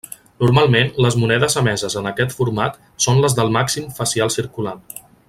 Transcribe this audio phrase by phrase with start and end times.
[0.43, 4.87] Normalment les monedes emeses en aquest format són les del màxim facial circulant.